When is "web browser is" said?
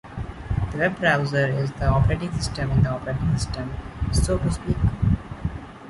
0.79-1.69